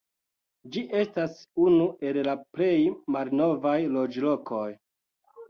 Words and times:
Ĝi 0.77 0.81
estas 1.01 1.35
unu 1.65 1.85
el 2.13 2.17
la 2.29 2.35
plej 2.57 2.71
malnovaj 3.17 3.77
loĝlokoj. 3.99 4.67